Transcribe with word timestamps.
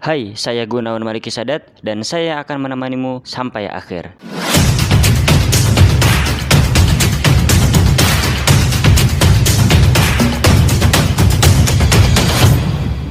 Hai, 0.00 0.32
saya 0.32 0.64
Gunawan 0.64 1.04
Mariki 1.04 1.28
Sadat 1.28 1.76
dan 1.84 2.00
saya 2.08 2.40
akan 2.40 2.64
menemanimu 2.64 3.20
sampai 3.20 3.68
akhir. 3.68 4.16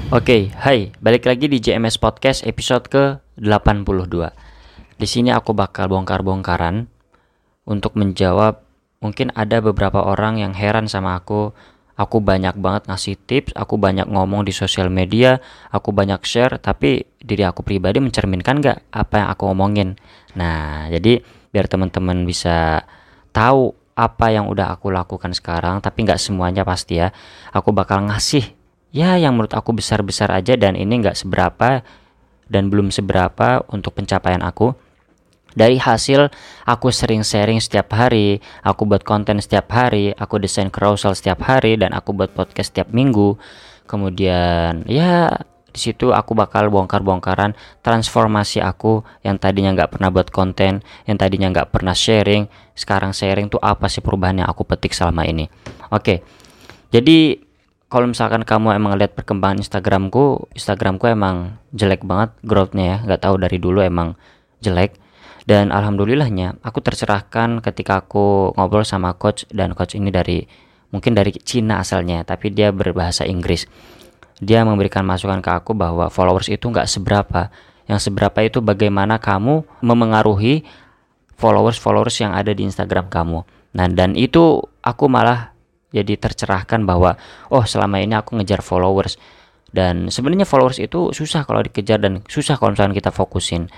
Oke, 0.10 0.50
hai, 0.58 0.90
balik 0.98 1.30
lagi 1.30 1.46
di 1.46 1.62
JMS 1.62 2.02
Podcast 2.02 2.42
episode 2.42 2.90
ke-82. 2.90 4.34
Di 4.98 5.06
sini 5.06 5.30
aku 5.30 5.54
bakal 5.54 5.94
bongkar-bongkaran 5.94 6.90
untuk 7.70 7.94
menjawab 8.02 8.66
mungkin 8.98 9.30
ada 9.38 9.62
beberapa 9.62 10.02
orang 10.02 10.42
yang 10.42 10.58
heran 10.58 10.90
sama 10.90 11.22
aku. 11.22 11.54
Aku 12.00 12.24
banyak 12.24 12.56
banget 12.56 12.88
ngasih 12.88 13.20
tips, 13.28 13.52
aku 13.60 13.76
banyak 13.76 14.08
ngomong 14.08 14.48
di 14.48 14.56
sosial 14.56 14.88
media, 14.88 15.44
aku 15.68 15.92
banyak 15.92 16.24
share, 16.24 16.56
tapi 16.56 17.04
diri 17.20 17.44
aku 17.44 17.60
pribadi 17.60 18.00
mencerminkan 18.00 18.64
gak 18.64 18.88
apa 18.96 19.20
yang 19.20 19.28
aku 19.28 19.44
ngomongin. 19.52 20.00
Nah, 20.40 20.88
jadi 20.88 21.20
biar 21.52 21.68
teman-teman 21.68 22.24
bisa 22.24 22.88
tahu 23.36 23.76
apa 24.00 24.32
yang 24.32 24.48
udah 24.48 24.72
aku 24.72 24.96
lakukan 24.96 25.36
sekarang, 25.36 25.84
tapi 25.84 26.08
nggak 26.08 26.24
semuanya 26.24 26.64
pasti 26.64 27.04
ya. 27.04 27.12
Aku 27.52 27.76
bakal 27.76 28.08
ngasih 28.08 28.48
ya 28.96 29.20
yang 29.20 29.36
menurut 29.36 29.52
aku 29.52 29.76
besar-besar 29.76 30.32
aja 30.32 30.56
dan 30.56 30.80
ini 30.80 31.04
nggak 31.04 31.20
seberapa 31.20 31.84
dan 32.50 32.72
belum 32.72 32.90
seberapa 32.90 33.62
untuk 33.70 34.00
pencapaian 34.00 34.42
aku 34.42 34.74
dari 35.58 35.82
hasil 35.82 36.30
aku 36.66 36.94
sering 36.94 37.26
sharing 37.26 37.58
setiap 37.58 37.94
hari, 37.96 38.38
aku 38.62 38.86
buat 38.86 39.02
konten 39.02 39.42
setiap 39.42 39.70
hari, 39.74 40.14
aku 40.14 40.38
desain 40.38 40.70
carousel 40.70 41.18
setiap 41.18 41.42
hari 41.46 41.78
dan 41.80 41.96
aku 41.96 42.14
buat 42.14 42.34
podcast 42.34 42.74
setiap 42.74 42.94
minggu. 42.94 43.38
Kemudian 43.90 44.86
ya 44.86 45.34
di 45.70 45.80
situ 45.80 46.14
aku 46.14 46.34
bakal 46.34 46.74
bongkar-bongkaran 46.74 47.54
transformasi 47.86 48.62
aku 48.62 49.06
yang 49.22 49.38
tadinya 49.38 49.74
nggak 49.74 49.98
pernah 49.98 50.10
buat 50.10 50.30
konten, 50.34 50.82
yang 51.06 51.18
tadinya 51.18 51.50
nggak 51.54 51.70
pernah 51.74 51.94
sharing, 51.94 52.50
sekarang 52.74 53.14
sharing 53.14 53.50
tuh 53.50 53.62
apa 53.62 53.86
sih 53.86 54.02
perubahan 54.02 54.42
yang 54.46 54.50
aku 54.50 54.66
petik 54.66 54.94
selama 54.98 55.26
ini. 55.26 55.46
Oke, 55.94 56.26
jadi 56.90 57.42
kalau 57.90 58.06
misalkan 58.06 58.46
kamu 58.46 58.78
emang 58.78 58.98
lihat 59.02 59.18
perkembangan 59.18 59.66
Instagramku, 59.66 60.54
Instagramku 60.54 61.10
emang 61.10 61.58
jelek 61.74 62.06
banget 62.06 62.34
growthnya 62.46 62.86
ya, 62.86 62.98
nggak 63.06 63.22
tahu 63.26 63.36
dari 63.42 63.58
dulu 63.58 63.82
emang 63.82 64.14
jelek. 64.62 64.94
Dan 65.50 65.74
alhamdulillahnya 65.74 66.62
aku 66.62 66.78
tercerahkan 66.78 67.66
ketika 67.66 68.06
aku 68.06 68.54
ngobrol 68.54 68.86
sama 68.86 69.18
coach 69.18 69.50
dan 69.50 69.74
coach 69.74 69.98
ini 69.98 70.14
dari 70.14 70.46
mungkin 70.94 71.18
dari 71.18 71.34
Cina 71.42 71.82
asalnya, 71.82 72.22
tapi 72.22 72.54
dia 72.54 72.70
berbahasa 72.70 73.26
Inggris. 73.26 73.66
Dia 74.38 74.62
memberikan 74.62 75.02
masukan 75.02 75.42
ke 75.42 75.50
aku 75.50 75.74
bahwa 75.74 76.14
followers 76.14 76.54
itu 76.54 76.70
nggak 76.70 76.86
seberapa. 76.86 77.50
Yang 77.90 78.14
seberapa 78.14 78.46
itu 78.46 78.62
bagaimana 78.62 79.18
kamu 79.18 79.66
memengaruhi 79.82 80.62
followers-followers 81.42 82.22
yang 82.22 82.38
ada 82.38 82.54
di 82.54 82.70
Instagram 82.70 83.10
kamu. 83.10 83.42
Nah, 83.74 83.90
dan 83.90 84.14
itu 84.14 84.62
aku 84.86 85.10
malah 85.10 85.58
jadi 85.90 86.14
tercerahkan 86.14 86.86
bahwa 86.86 87.18
oh 87.50 87.66
selama 87.66 87.98
ini 87.98 88.14
aku 88.14 88.38
ngejar 88.38 88.62
followers 88.62 89.18
dan 89.74 90.10
sebenarnya 90.14 90.46
followers 90.46 90.78
itu 90.82 91.14
susah 91.14 91.46
kalau 91.46 91.62
dikejar 91.62 92.02
dan 92.02 92.22
susah 92.26 92.58
kalau 92.58 92.74
misalnya 92.74 92.98
kita 92.98 93.10
fokusin 93.14 93.70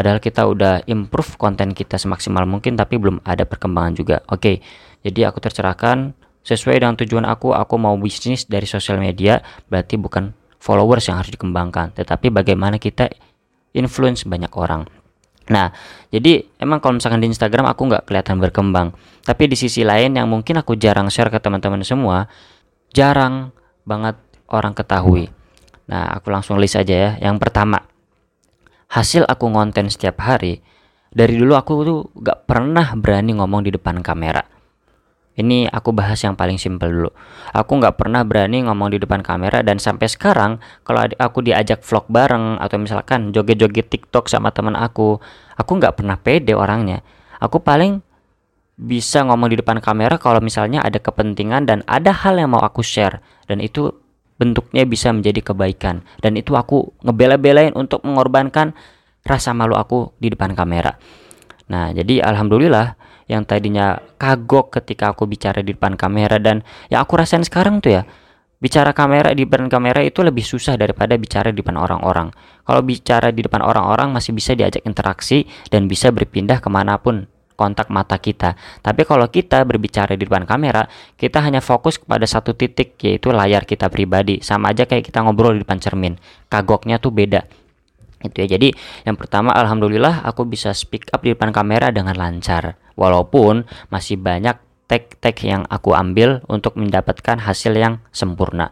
padahal 0.00 0.16
kita 0.16 0.48
udah 0.48 0.88
improve 0.88 1.36
konten 1.36 1.76
kita 1.76 2.00
semaksimal 2.00 2.48
mungkin 2.48 2.72
tapi 2.72 2.96
belum 2.96 3.20
ada 3.20 3.44
perkembangan 3.44 3.92
juga 3.92 4.24
oke 4.32 4.64
jadi 5.04 5.28
aku 5.28 5.44
tercerahkan 5.44 6.16
sesuai 6.40 6.80
dengan 6.80 6.96
tujuan 6.96 7.28
aku 7.28 7.52
aku 7.52 7.76
mau 7.76 7.92
bisnis 8.00 8.48
dari 8.48 8.64
sosial 8.64 8.96
media 8.96 9.44
berarti 9.68 10.00
bukan 10.00 10.32
followers 10.56 11.04
yang 11.12 11.20
harus 11.20 11.36
dikembangkan 11.36 11.92
tetapi 11.92 12.32
bagaimana 12.32 12.80
kita 12.80 13.12
influence 13.76 14.24
banyak 14.24 14.48
orang 14.56 14.88
Nah, 15.50 15.74
jadi 16.14 16.46
emang 16.62 16.78
kalau 16.78 17.02
misalkan 17.02 17.18
di 17.18 17.26
Instagram 17.26 17.66
aku 17.66 17.90
nggak 17.90 18.06
kelihatan 18.06 18.38
berkembang. 18.38 18.94
Tapi 19.26 19.50
di 19.50 19.58
sisi 19.58 19.82
lain 19.82 20.14
yang 20.14 20.30
mungkin 20.30 20.62
aku 20.62 20.78
jarang 20.78 21.10
share 21.10 21.26
ke 21.26 21.42
teman-teman 21.42 21.82
semua, 21.82 22.30
jarang 22.94 23.50
banget 23.82 24.14
orang 24.46 24.78
ketahui. 24.78 25.26
Nah, 25.90 26.06
aku 26.14 26.30
langsung 26.30 26.54
list 26.62 26.78
aja 26.78 26.94
ya. 26.94 27.10
Yang 27.18 27.42
pertama, 27.42 27.82
hasil 28.90 29.24
aku 29.26 29.46
ngonten 29.50 29.86
setiap 29.86 30.20
hari. 30.22 30.60
Dari 31.10 31.34
dulu 31.34 31.58
aku 31.58 31.72
tuh 31.82 32.00
gak 32.22 32.46
pernah 32.46 32.94
berani 32.94 33.34
ngomong 33.34 33.66
di 33.66 33.74
depan 33.74 33.98
kamera. 34.02 34.42
Ini 35.40 35.72
aku 35.72 35.94
bahas 35.94 36.20
yang 36.20 36.36
paling 36.36 36.60
simpel 36.60 36.92
dulu. 36.92 37.10
Aku 37.56 37.80
nggak 37.80 37.96
pernah 37.96 38.20
berani 38.26 38.60
ngomong 38.66 38.92
di 38.92 38.98
depan 39.00 39.24
kamera 39.24 39.64
dan 39.64 39.80
sampai 39.80 40.10
sekarang 40.10 40.60
kalau 40.84 41.06
aku 41.16 41.40
diajak 41.40 41.80
vlog 41.80 42.04
bareng 42.12 42.60
atau 42.60 42.76
misalkan 42.76 43.32
joget-joget 43.32 43.88
TikTok 43.88 44.28
sama 44.28 44.52
teman 44.52 44.76
aku, 44.76 45.16
aku 45.56 45.70
nggak 45.80 45.96
pernah 45.96 46.20
pede 46.20 46.52
orangnya. 46.52 47.00
Aku 47.40 47.62
paling 47.62 48.04
bisa 48.76 49.24
ngomong 49.24 49.48
di 49.54 49.56
depan 49.56 49.80
kamera 49.80 50.20
kalau 50.20 50.44
misalnya 50.44 50.84
ada 50.84 51.00
kepentingan 51.00 51.64
dan 51.64 51.78
ada 51.88 52.12
hal 52.12 52.36
yang 52.36 52.52
mau 52.52 52.60
aku 52.60 52.84
share 52.84 53.24
dan 53.48 53.64
itu 53.64 53.92
bentuknya 54.40 54.88
bisa 54.88 55.12
menjadi 55.12 55.52
kebaikan 55.52 56.00
dan 56.24 56.40
itu 56.40 56.56
aku 56.56 56.96
ngebela-belain 57.04 57.76
untuk 57.76 58.00
mengorbankan 58.08 58.72
rasa 59.20 59.52
malu 59.52 59.76
aku 59.76 60.16
di 60.16 60.32
depan 60.32 60.56
kamera. 60.56 60.96
Nah, 61.68 61.92
jadi 61.92 62.24
alhamdulillah 62.24 62.96
yang 63.28 63.44
tadinya 63.44 64.00
kagok 64.16 64.80
ketika 64.80 65.12
aku 65.12 65.28
bicara 65.28 65.60
di 65.60 65.76
depan 65.76 65.94
kamera 65.94 66.40
dan 66.40 66.64
yang 66.88 67.04
aku 67.04 67.20
rasain 67.20 67.44
sekarang 67.44 67.78
tuh 67.78 68.00
ya 68.00 68.02
bicara 68.58 68.90
kamera 68.90 69.30
di 69.32 69.46
depan 69.46 69.70
kamera 69.70 70.04
itu 70.04 70.20
lebih 70.20 70.42
susah 70.42 70.74
daripada 70.74 71.14
bicara 71.14 71.52
di 71.52 71.60
depan 71.62 71.78
orang-orang. 71.80 72.32
Kalau 72.64 72.82
bicara 72.82 73.30
di 73.30 73.44
depan 73.44 73.62
orang-orang 73.64 74.10
masih 74.10 74.34
bisa 74.36 74.56
diajak 74.56 74.84
interaksi 74.88 75.48
dan 75.68 75.86
bisa 75.86 76.10
berpindah 76.10 76.58
ke 76.58 76.68
mana 76.72 76.98
pun 76.98 77.28
kontak 77.60 77.92
mata 77.92 78.16
kita. 78.16 78.56
Tapi 78.80 79.04
kalau 79.04 79.28
kita 79.28 79.68
berbicara 79.68 80.16
di 80.16 80.24
depan 80.24 80.48
kamera, 80.48 80.88
kita 81.20 81.44
hanya 81.44 81.60
fokus 81.60 82.00
kepada 82.00 82.24
satu 82.24 82.56
titik 82.56 82.96
yaitu 83.04 83.28
layar 83.28 83.68
kita 83.68 83.92
pribadi. 83.92 84.40
Sama 84.40 84.72
aja 84.72 84.88
kayak 84.88 85.04
kita 85.04 85.20
ngobrol 85.20 85.60
di 85.60 85.60
depan 85.60 85.76
cermin. 85.76 86.16
Kagoknya 86.48 86.96
tuh 86.96 87.12
beda 87.12 87.44
itu 88.20 88.44
ya 88.44 88.56
jadi 88.56 88.68
yang 89.08 89.16
pertama 89.16 89.56
alhamdulillah 89.56 90.20
aku 90.28 90.44
bisa 90.44 90.76
speak 90.76 91.08
up 91.12 91.24
di 91.24 91.32
depan 91.32 91.56
kamera 91.56 91.88
dengan 91.88 92.12
lancar 92.12 92.76
walaupun 92.92 93.64
masih 93.88 94.20
banyak 94.20 94.60
tag-tag 94.84 95.36
yang 95.40 95.64
aku 95.72 95.96
ambil 95.96 96.44
untuk 96.44 96.76
mendapatkan 96.76 97.40
hasil 97.40 97.72
yang 97.72 98.04
sempurna 98.12 98.68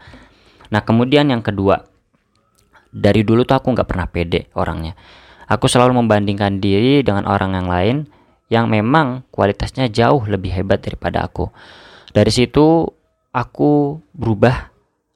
nah 0.69 0.84
kemudian 0.84 1.32
yang 1.32 1.41
kedua 1.41 1.88
dari 2.93 3.25
dulu 3.25 3.48
tuh 3.48 3.56
aku 3.56 3.72
nggak 3.72 3.88
pernah 3.88 4.06
pede 4.09 4.53
orangnya 4.53 4.93
aku 5.48 5.65
selalu 5.65 6.04
membandingkan 6.04 6.60
diri 6.60 7.00
dengan 7.00 7.25
orang 7.25 7.56
yang 7.56 7.69
lain 7.72 7.97
yang 8.48 8.69
memang 8.69 9.28
kualitasnya 9.32 9.92
jauh 9.92 10.25
lebih 10.25 10.53
hebat 10.53 10.81
daripada 10.81 11.25
aku 11.25 11.53
dari 12.12 12.32
situ 12.32 12.88
aku 13.32 14.00
berubah 14.16 14.72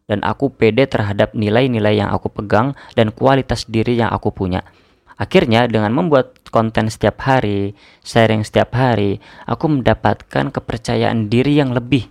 dan 0.06 0.20
aku 0.22 0.52
pede 0.52 0.84
terhadap 0.84 1.32
nilai-nilai 1.32 1.96
yang 2.04 2.12
aku 2.12 2.28
pegang 2.28 2.76
dan 2.92 3.14
kualitas 3.14 3.64
diri 3.64 3.96
yang 3.96 4.12
aku 4.12 4.28
punya. 4.34 4.60
Akhirnya 5.16 5.70
dengan 5.70 5.94
membuat 5.94 6.42
konten 6.50 6.90
setiap 6.92 7.22
hari, 7.24 7.72
sharing 8.02 8.42
setiap 8.44 8.74
hari, 8.76 9.22
aku 9.48 9.70
mendapatkan 9.70 10.50
kepercayaan 10.52 11.32
diri 11.32 11.62
yang 11.62 11.72
lebih 11.72 12.10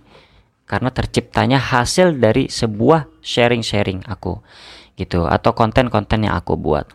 karena 0.66 0.88
terciptanya 0.88 1.60
hasil 1.60 2.16
dari 2.16 2.48
sebuah 2.48 3.20
sharing-sharing 3.20 4.08
aku 4.08 4.40
gitu 4.96 5.28
atau 5.28 5.52
konten-konten 5.52 6.24
yang 6.26 6.34
aku 6.34 6.56
buat. 6.56 6.88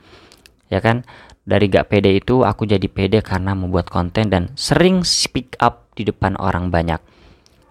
Ya 0.68 0.84
kan? 0.84 1.08
Dari 1.48 1.72
gak 1.72 1.88
pede 1.88 2.12
itu 2.12 2.44
aku 2.44 2.68
jadi 2.68 2.92
pede 2.92 3.24
karena 3.24 3.56
membuat 3.56 3.88
konten 3.88 4.28
dan 4.28 4.52
sering 4.60 5.08
speak 5.08 5.56
up 5.64 5.88
di 5.96 6.04
depan 6.04 6.36
orang 6.36 6.68
banyak. 6.68 7.00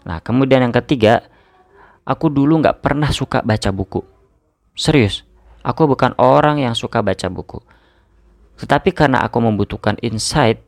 Nah, 0.08 0.24
kemudian 0.24 0.64
yang 0.64 0.72
ketiga, 0.72 1.28
Aku 2.06 2.30
dulu 2.30 2.62
nggak 2.62 2.86
pernah 2.86 3.10
suka 3.10 3.42
baca 3.42 3.74
buku. 3.74 3.98
Serius, 4.78 5.26
aku 5.66 5.90
bukan 5.90 6.14
orang 6.22 6.62
yang 6.62 6.78
suka 6.78 7.02
baca 7.02 7.26
buku. 7.26 7.58
Tetapi 8.62 8.94
karena 8.94 9.26
aku 9.26 9.42
membutuhkan 9.42 9.98
insight 9.98 10.62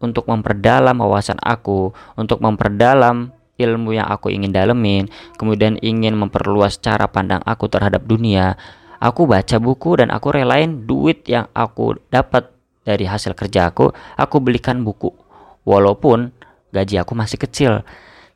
untuk 0.00 0.24
memperdalam 0.24 0.96
wawasan 0.96 1.36
aku, 1.44 1.92
untuk 2.16 2.40
memperdalam 2.40 3.36
ilmu 3.60 4.00
yang 4.00 4.08
aku 4.08 4.32
ingin 4.32 4.48
dalemin, 4.48 5.12
kemudian 5.36 5.76
ingin 5.84 6.16
memperluas 6.16 6.80
cara 6.80 7.04
pandang 7.04 7.44
aku 7.44 7.68
terhadap 7.68 8.08
dunia, 8.08 8.56
aku 8.96 9.28
baca 9.28 9.60
buku 9.60 10.00
dan 10.00 10.08
aku 10.08 10.32
relain 10.32 10.88
duit 10.88 11.20
yang 11.28 11.52
aku 11.52 12.00
dapat 12.08 12.48
dari 12.88 13.04
hasil 13.04 13.36
kerja 13.36 13.68
aku, 13.68 13.92
aku 14.16 14.36
belikan 14.40 14.80
buku. 14.80 15.12
Walaupun 15.68 16.32
gaji 16.72 16.96
aku 16.96 17.12
masih 17.12 17.36
kecil, 17.36 17.84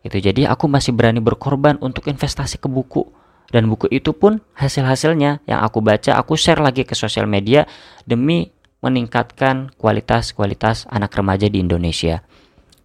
Gitu. 0.02 0.18
Jadi 0.18 0.42
aku 0.44 0.66
masih 0.66 0.90
berani 0.92 1.22
berkorban 1.22 1.78
untuk 1.78 2.10
investasi 2.10 2.58
ke 2.58 2.66
buku. 2.66 3.06
Dan 3.52 3.68
buku 3.70 3.86
itu 3.90 4.16
pun 4.16 4.42
hasil-hasilnya 4.56 5.44
yang 5.46 5.60
aku 5.62 5.84
baca 5.84 6.16
aku 6.18 6.34
share 6.38 6.62
lagi 6.62 6.88
ke 6.88 6.96
sosial 6.96 7.28
media 7.28 7.68
demi 8.08 8.50
meningkatkan 8.82 9.70
kualitas-kualitas 9.78 10.90
anak 10.90 11.14
remaja 11.14 11.46
di 11.46 11.62
Indonesia. 11.62 12.24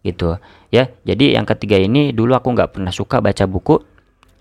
Gitu 0.06 0.38
ya. 0.70 0.94
Jadi 1.08 1.34
yang 1.34 1.48
ketiga 1.48 1.80
ini 1.82 2.14
dulu 2.14 2.38
aku 2.38 2.54
nggak 2.54 2.78
pernah 2.78 2.94
suka 2.94 3.18
baca 3.24 3.48
buku 3.50 3.82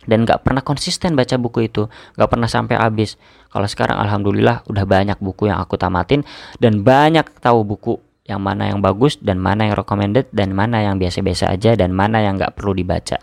dan 0.06 0.25
gak 0.25 0.43
pernah 0.47 0.62
konsisten 0.62 1.19
baca 1.19 1.37
buku 1.37 1.69
itu. 1.69 1.91
Gak 2.14 2.31
pernah 2.31 2.47
sampai 2.47 2.79
habis. 2.79 3.20
Kalau 3.50 3.67
sekarang 3.67 3.99
alhamdulillah 4.00 4.67
udah 4.70 4.85
banyak 4.87 5.19
buku 5.20 5.50
yang 5.50 5.61
aku 5.61 5.75
tamatin. 5.76 6.23
Dan 6.56 6.87
banyak 6.87 7.43
tahu 7.43 7.67
buku 7.67 7.99
yang 8.26 8.43
mana 8.43 8.70
yang 8.70 8.82
bagus 8.82 9.19
dan 9.23 9.38
mana 9.38 9.70
yang 9.70 9.79
recommended 9.79 10.26
dan 10.35 10.50
mana 10.50 10.82
yang 10.82 10.99
biasa-biasa 10.99 11.50
aja 11.50 11.79
dan 11.79 11.94
mana 11.94 12.23
yang 12.23 12.38
gak 12.38 12.58
perlu 12.58 12.75
dibaca. 12.75 13.19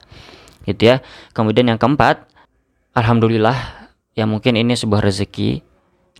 Gitu 0.64 0.84
ya. 0.84 1.04
Kemudian 1.36 1.72
yang 1.72 1.80
keempat 1.80 2.30
alhamdulillah 2.94 3.90
ya 4.14 4.30
mungkin 4.30 4.56
ini 4.56 4.78
sebuah 4.78 5.02
rezeki 5.02 5.66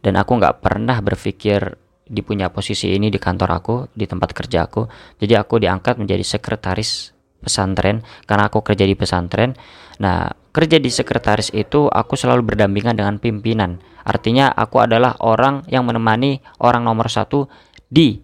dan 0.04 0.20
aku 0.20 0.36
nggak 0.36 0.60
pernah 0.60 1.00
berpikir 1.00 1.80
di 2.04 2.20
punya 2.20 2.52
posisi 2.52 2.92
ini 2.92 3.08
di 3.08 3.16
kantor 3.16 3.50
aku 3.56 3.76
di 3.96 4.04
tempat 4.04 4.36
kerja 4.36 4.68
aku. 4.68 4.84
Jadi 5.24 5.34
aku 5.40 5.64
diangkat 5.64 5.96
menjadi 6.02 6.22
sekretaris 6.22 7.13
pesantren 7.44 8.02
karena 8.24 8.48
aku 8.48 8.64
kerja 8.64 8.88
di 8.88 8.96
pesantren. 8.96 9.54
Nah 10.00 10.32
kerja 10.56 10.80
di 10.80 10.88
sekretaris 10.88 11.52
itu 11.52 11.92
aku 11.92 12.16
selalu 12.16 12.56
berdampingan 12.56 12.96
dengan 12.96 13.20
pimpinan. 13.20 13.84
Artinya 14.08 14.52
aku 14.52 14.80
adalah 14.80 15.20
orang 15.20 15.68
yang 15.68 15.84
menemani 15.84 16.40
orang 16.64 16.88
nomor 16.88 17.12
satu 17.12 17.52
di 17.92 18.24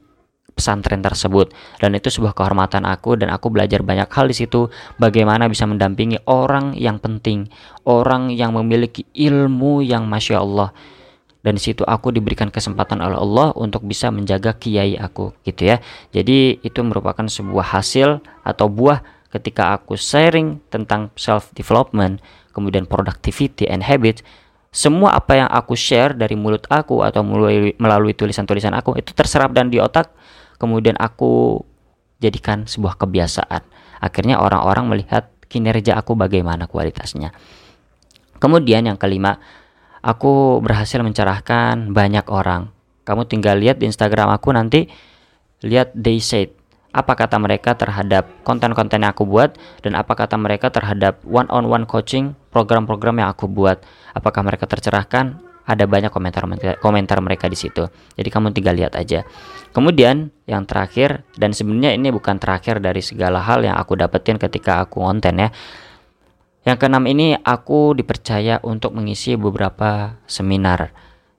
pesantren 0.56 1.00
tersebut. 1.00 1.56
Dan 1.80 1.95
itu 1.95 2.12
sebuah 2.12 2.36
kehormatan 2.36 2.83
aku 2.83 3.16
dan 3.16 3.31
aku 3.31 3.48
belajar 3.48 3.80
banyak 3.80 4.12
hal 4.12 4.27
di 4.27 4.36
situ. 4.36 4.68
Bagaimana 5.00 5.48
bisa 5.48 5.63
mendampingi 5.63 6.19
orang 6.27 6.75
yang 6.75 7.00
penting 7.00 7.48
orang 7.88 8.30
yang 8.30 8.51
memiliki 8.54 9.07
ilmu 9.15 9.81
yang 9.81 10.06
masya 10.06 10.44
Allah 10.44 10.72
dan 11.39 11.56
di 11.56 11.62
situ 11.63 11.88
aku 11.88 12.12
diberikan 12.12 12.51
kesempatan 12.51 13.00
oleh 13.00 13.15
Allah 13.15 13.56
untuk 13.56 13.88
bisa 13.88 14.12
menjaga 14.12 14.56
kiai 14.59 15.00
aku 15.00 15.31
gitu 15.47 15.71
ya. 15.71 15.80
Jadi 16.12 16.59
itu 16.59 16.80
merupakan 16.83 17.24
sebuah 17.24 17.80
hasil 17.80 18.19
atau 18.44 18.68
buah 18.68 19.00
ketika 19.31 19.77
aku 19.77 19.95
sharing 19.95 20.59
tentang 20.74 21.13
self 21.15 21.53
development 21.56 22.19
kemudian 22.51 22.89
productivity 22.89 23.69
and 23.69 23.86
habit 23.86 24.25
semua 24.69 25.18
apa 25.18 25.33
yang 25.38 25.50
aku 25.50 25.74
share 25.74 26.13
dari 26.13 26.38
mulut 26.38 26.65
aku 26.69 27.01
atau 27.01 27.25
melalui, 27.25 27.74
melalui 27.81 28.13
tulisan-tulisan 28.13 28.74
aku 28.77 28.97
itu 28.97 29.18
terserap 29.18 29.50
dan 29.53 29.74
di 29.74 29.81
otak 29.81 30.13
kemudian 30.62 30.94
aku 31.00 31.62
jadikan 32.21 32.68
sebuah 32.68 33.00
kebiasaan. 33.00 33.63
Akhirnya 34.03 34.38
orang-orang 34.38 34.86
melihat 34.91 35.31
kinerja 35.50 35.97
aku 35.97 36.13
bagaimana 36.13 36.69
kualitasnya. 36.69 37.33
Kemudian 38.38 38.88
yang 38.88 38.95
kelima 39.00 39.41
aku 40.04 40.63
berhasil 40.63 41.00
mencerahkan 41.01 41.92
banyak 41.92 42.25
orang. 42.31 42.72
Kamu 43.04 43.25
tinggal 43.25 43.57
lihat 43.57 43.81
di 43.81 43.90
Instagram 43.90 44.30
aku 44.30 44.54
nanti 44.54 44.86
lihat 45.66 45.92
they 45.98 46.22
said 46.22 46.54
apa 46.90 47.13
kata 47.13 47.38
mereka 47.38 47.78
terhadap 47.78 48.25
konten-konten 48.42 49.06
yang 49.06 49.13
aku 49.13 49.22
buat 49.25 49.54
dan 49.86 49.94
apa 49.94 50.18
kata 50.18 50.42
mereka 50.42 50.74
terhadap 50.74 51.22
one 51.22 51.46
on 51.54 51.69
one 51.69 51.86
coaching 51.86 52.34
program-program 52.50 53.22
yang 53.22 53.30
aku 53.30 53.46
buat. 53.46 53.81
Apakah 54.18 54.42
mereka 54.42 54.66
tercerahkan? 54.66 55.38
Ada 55.69 55.86
banyak 55.86 56.10
komentar 56.10 56.50
komentar 56.81 57.22
mereka 57.22 57.46
di 57.46 57.54
situ. 57.54 57.86
Jadi 58.18 58.30
kamu 58.34 58.57
tinggal 58.57 58.74
lihat 58.74 58.98
aja. 58.98 59.22
Kemudian 59.69 60.34
yang 60.50 60.66
terakhir 60.66 61.22
dan 61.38 61.54
sebenarnya 61.54 61.94
ini 61.94 62.10
bukan 62.10 62.42
terakhir 62.42 62.81
dari 62.81 63.06
segala 63.06 63.38
hal 63.46 63.62
yang 63.62 63.78
aku 63.78 63.94
dapetin 63.94 64.42
ketika 64.42 64.81
aku 64.81 65.06
konten 65.06 65.38
ya 65.38 65.54
yang 66.67 66.75
keenam 66.75 67.07
ini 67.07 67.39
aku 67.39 67.95
dipercaya 67.95 68.59
untuk 68.63 68.91
mengisi 68.95 69.39
beberapa 69.39 70.19
seminar. 70.27 70.91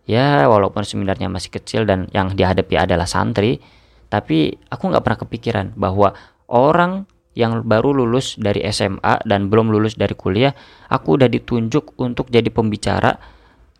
Ya, 0.08 0.48
walaupun 0.48 0.82
seminarnya 0.82 1.30
masih 1.30 1.54
kecil 1.54 1.86
dan 1.86 2.10
yang 2.10 2.34
dihadapi 2.34 2.74
adalah 2.74 3.06
santri, 3.06 3.62
tapi 4.10 4.58
aku 4.72 4.90
nggak 4.90 5.04
pernah 5.06 5.20
kepikiran 5.22 5.66
bahwa 5.78 6.16
orang 6.50 7.06
yang 7.38 7.62
baru 7.62 7.94
lulus 7.94 8.34
dari 8.34 8.66
SMA 8.74 9.22
dan 9.22 9.46
belum 9.46 9.70
lulus 9.70 9.94
dari 9.94 10.18
kuliah, 10.18 10.50
aku 10.90 11.14
udah 11.14 11.30
ditunjuk 11.30 11.94
untuk 12.02 12.26
jadi 12.26 12.50
pembicara 12.50 13.14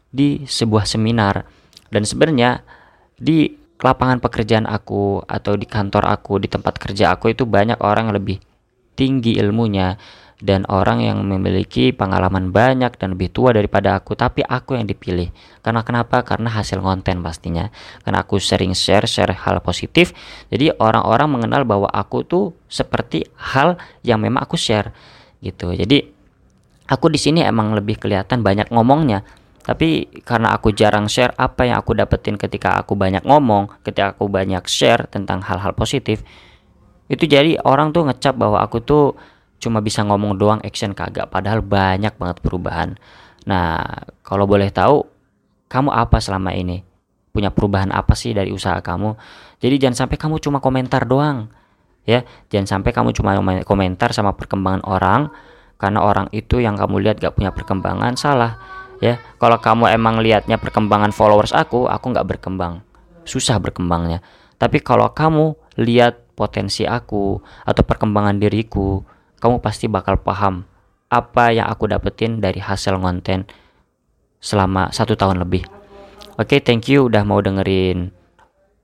di 0.07 0.47
sebuah 0.47 0.87
seminar. 0.87 1.43
Dan 1.91 2.07
sebenarnya 2.07 2.63
di 3.19 3.51
lapangan 3.83 4.23
pekerjaan 4.23 4.71
aku 4.71 5.27
atau 5.27 5.59
di 5.59 5.67
kantor 5.67 6.07
aku, 6.15 6.39
di 6.39 6.47
tempat 6.47 6.79
kerja 6.79 7.17
aku 7.17 7.35
itu 7.35 7.43
banyak 7.43 7.83
orang 7.83 8.13
yang 8.13 8.17
lebih 8.23 8.39
tinggi 8.95 9.35
ilmunya, 9.41 9.99
dan 10.41 10.65
orang 10.73 11.05
yang 11.05 11.21
memiliki 11.21 11.93
pengalaman 11.93 12.49
banyak 12.49 12.97
dan 12.97 13.13
lebih 13.13 13.29
tua 13.29 13.53
daripada 13.53 14.01
aku 14.01 14.17
tapi 14.17 14.41
aku 14.41 14.81
yang 14.81 14.89
dipilih. 14.89 15.29
Karena 15.61 15.85
kenapa? 15.85 16.25
Karena 16.25 16.49
hasil 16.49 16.81
konten 16.81 17.21
pastinya. 17.21 17.69
Karena 18.01 18.25
aku 18.25 18.41
sering 18.41 18.73
share 18.73 19.05
share 19.05 19.37
hal 19.37 19.61
positif. 19.61 20.17
Jadi 20.49 20.73
orang-orang 20.81 21.29
mengenal 21.29 21.69
bahwa 21.69 21.89
aku 21.93 22.25
tuh 22.25 22.57
seperti 22.73 23.29
hal 23.37 23.77
yang 24.01 24.25
memang 24.25 24.41
aku 24.41 24.57
share 24.57 24.97
gitu. 25.45 25.77
Jadi 25.77 26.09
aku 26.89 27.13
di 27.13 27.21
sini 27.21 27.45
emang 27.45 27.77
lebih 27.77 28.01
kelihatan 28.01 28.41
banyak 28.41 28.73
ngomongnya. 28.73 29.21
Tapi 29.61 30.09
karena 30.25 30.57
aku 30.57 30.73
jarang 30.73 31.05
share 31.05 31.37
apa 31.37 31.69
yang 31.69 31.77
aku 31.77 31.93
dapetin 31.93 32.41
ketika 32.41 32.81
aku 32.81 32.97
banyak 32.97 33.21
ngomong 33.29 33.69
ketika 33.85 34.17
aku 34.17 34.25
banyak 34.25 34.65
share 34.65 35.05
tentang 35.13 35.45
hal-hal 35.45 35.77
positif 35.77 36.25
itu 37.11 37.27
jadi 37.27 37.59
orang 37.67 37.91
tuh 37.91 38.07
ngecap 38.07 38.39
bahwa 38.39 38.63
aku 38.63 38.79
tuh 38.79 39.19
cuma 39.61 39.85
bisa 39.85 40.01
ngomong 40.03 40.41
doang 40.41 40.61
action 40.65 40.97
kagak. 40.97 41.29
Padahal 41.29 41.61
banyak 41.61 42.17
banget 42.17 42.41
perubahan. 42.41 42.97
Nah 43.45 44.03
kalau 44.25 44.49
boleh 44.49 44.73
tahu 44.73 45.05
kamu 45.69 45.93
apa 45.93 46.19
selama 46.19 46.57
ini? 46.57 46.83
Punya 47.31 47.55
perubahan 47.55 47.95
apa 47.95 48.19
sih 48.19 48.35
dari 48.35 48.51
usaha 48.51 48.81
kamu? 48.83 49.15
Jadi 49.63 49.77
jangan 49.79 50.09
sampai 50.09 50.17
kamu 50.19 50.43
cuma 50.43 50.59
komentar 50.59 51.07
doang 51.07 51.53
ya. 52.09 52.25
Jangan 52.51 52.81
sampai 52.81 52.91
kamu 52.91 53.15
cuma 53.15 53.37
komentar 53.63 54.11
sama 54.11 54.35
perkembangan 54.35 54.83
orang 54.89 55.31
karena 55.79 56.03
orang 56.03 56.27
itu 56.35 56.61
yang 56.61 56.77
kamu 56.77 57.01
lihat 57.01 57.23
gak 57.23 57.37
punya 57.37 57.55
perkembangan 57.55 58.17
salah 58.19 58.59
ya. 58.99 59.21
Kalau 59.39 59.61
kamu 59.61 59.93
emang 59.95 60.19
lihatnya 60.25 60.57
perkembangan 60.57 61.13
followers 61.13 61.53
aku 61.53 61.87
aku 61.87 62.11
nggak 62.11 62.27
berkembang. 62.27 62.83
Susah 63.29 63.61
berkembangnya. 63.61 64.25
Tapi 64.61 64.81
kalau 64.85 65.09
kamu 65.13 65.57
lihat 65.81 66.37
potensi 66.37 66.85
aku 66.85 67.41
atau 67.65 67.83
perkembangan 67.85 68.41
diriku 68.41 69.05
kamu 69.41 69.65
pasti 69.65 69.89
bakal 69.89 70.21
paham 70.21 70.69
apa 71.11 71.51
yang 71.51 71.67
aku 71.67 71.91
dapetin 71.91 72.39
dari 72.39 72.63
hasil 72.63 72.95
konten 73.03 73.49
selama 74.39 74.95
satu 74.95 75.19
tahun 75.19 75.43
lebih. 75.43 75.67
Oke, 76.39 76.57
okay, 76.57 76.61
thank 76.63 76.87
you 76.87 77.11
udah 77.11 77.27
mau 77.27 77.43
dengerin 77.43 78.15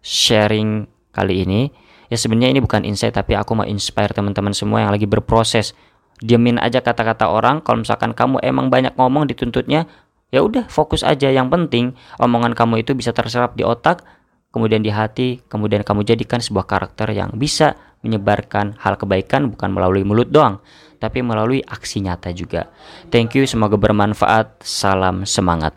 sharing 0.03 0.91
kali 1.14 1.47
ini. 1.47 1.70
Ya 2.06 2.19
sebenarnya 2.19 2.53
ini 2.53 2.61
bukan 2.61 2.82
insight 2.85 3.14
tapi 3.14 3.35
aku 3.38 3.56
mau 3.56 3.67
inspire 3.67 4.12
teman-teman 4.12 4.53
semua 4.53 4.85
yang 4.85 4.93
lagi 4.93 5.08
berproses. 5.08 5.73
Diamin 6.20 6.61
aja 6.61 6.82
kata-kata 6.82 7.31
orang. 7.31 7.62
Kalau 7.62 7.81
misalkan 7.81 8.12
kamu 8.12 8.43
emang 8.44 8.69
banyak 8.69 8.94
ngomong 8.94 9.31
dituntutnya, 9.31 9.88
ya 10.35 10.41
udah 10.43 10.69
fokus 10.69 11.02
aja. 11.06 11.31
Yang 11.31 11.49
penting 11.52 11.85
omongan 12.20 12.52
kamu 12.52 12.85
itu 12.87 12.93
bisa 12.93 13.11
terserap 13.14 13.56
di 13.56 13.67
otak, 13.67 14.05
kemudian 14.55 14.85
di 14.85 14.93
hati, 14.93 15.40
kemudian 15.47 15.83
kamu 15.83 16.07
jadikan 16.07 16.38
sebuah 16.38 16.64
karakter 16.69 17.11
yang 17.12 17.35
bisa 17.37 17.75
menyebarkan 18.07 18.79
hal 18.79 18.95
kebaikan 18.95 19.51
bukan 19.51 19.75
melalui 19.75 20.07
mulut 20.07 20.31
doang, 20.31 20.63
tapi 21.03 21.27
melalui 21.27 21.59
aksi 21.67 22.07
nyata 22.07 22.31
juga. 22.31 22.71
Thank 23.11 23.35
you, 23.35 23.51
semoga 23.51 23.75
bermanfaat. 23.75 24.63
Salam 24.63 25.27
semangat. 25.27 25.75